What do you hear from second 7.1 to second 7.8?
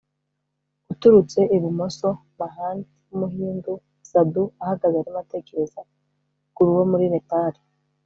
nepali